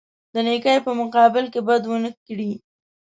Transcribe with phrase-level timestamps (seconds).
[0.33, 2.51] د نیکۍ په مقابل کې بد ونه کړي.